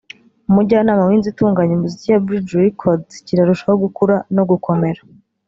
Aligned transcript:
umujyanama 0.49 1.03
w’inzu 1.09 1.27
itunganya 1.33 1.73
umuziki 1.75 2.07
ya 2.11 2.21
Bridge 2.25 2.53
Records 2.63 3.11
kirarushaho 3.25 3.75
gukura 3.83 4.15
no 4.35 4.43
gukomera 4.49 5.01